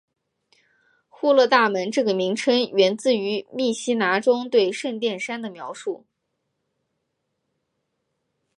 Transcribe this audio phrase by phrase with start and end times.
[1.09, 6.07] 户勒大门这个名称源自于密西拿中对圣殿山的描述。